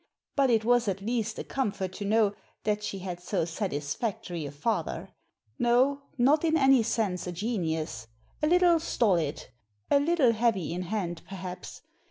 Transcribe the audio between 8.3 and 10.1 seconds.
A little stolid. A